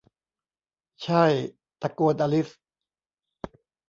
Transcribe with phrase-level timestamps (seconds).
[1.03, 1.25] ใช่!'
[1.81, 2.49] ตะโกนอลิซ